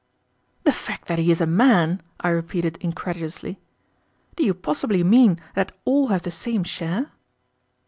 [0.63, 3.59] "The fact that he is a man!" I repeated, incredulously.
[4.35, 7.11] "Do you possibly mean that all have the same share?"